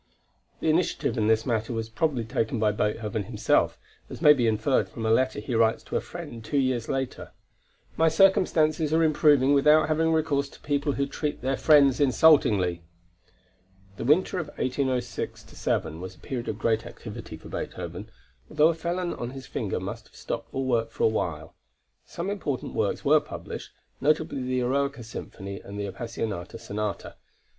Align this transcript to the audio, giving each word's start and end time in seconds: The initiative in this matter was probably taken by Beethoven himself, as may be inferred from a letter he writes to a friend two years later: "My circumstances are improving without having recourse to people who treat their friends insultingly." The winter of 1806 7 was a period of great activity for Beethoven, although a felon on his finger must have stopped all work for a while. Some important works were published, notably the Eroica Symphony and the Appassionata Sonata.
The 0.61 0.69
initiative 0.71 1.15
in 1.15 1.27
this 1.27 1.45
matter 1.45 1.73
was 1.73 1.87
probably 1.87 2.23
taken 2.25 2.57
by 2.59 2.71
Beethoven 2.71 3.25
himself, 3.25 3.77
as 4.09 4.19
may 4.19 4.33
be 4.33 4.47
inferred 4.47 4.89
from 4.89 5.05
a 5.05 5.11
letter 5.11 5.39
he 5.39 5.53
writes 5.53 5.83
to 5.83 5.95
a 5.95 6.01
friend 6.01 6.43
two 6.43 6.57
years 6.57 6.89
later: 6.89 7.33
"My 7.97 8.07
circumstances 8.09 8.91
are 8.95 9.03
improving 9.03 9.53
without 9.53 9.89
having 9.89 10.11
recourse 10.11 10.49
to 10.49 10.59
people 10.61 10.93
who 10.93 11.05
treat 11.05 11.43
their 11.43 11.55
friends 11.55 11.99
insultingly." 11.99 12.81
The 13.97 14.03
winter 14.03 14.39
of 14.39 14.47
1806 14.57 15.43
7 15.45 16.01
was 16.01 16.15
a 16.15 16.19
period 16.19 16.47
of 16.47 16.57
great 16.57 16.83
activity 16.87 17.37
for 17.37 17.49
Beethoven, 17.49 18.09
although 18.49 18.69
a 18.69 18.73
felon 18.73 19.13
on 19.13 19.29
his 19.29 19.45
finger 19.45 19.79
must 19.79 20.07
have 20.07 20.15
stopped 20.15 20.51
all 20.51 20.65
work 20.65 20.89
for 20.89 21.03
a 21.03 21.07
while. 21.07 21.53
Some 22.05 22.31
important 22.31 22.73
works 22.73 23.05
were 23.05 23.19
published, 23.19 23.69
notably 24.01 24.41
the 24.41 24.61
Eroica 24.61 25.03
Symphony 25.03 25.61
and 25.63 25.79
the 25.79 25.85
Appassionata 25.85 26.57
Sonata. 26.57 27.17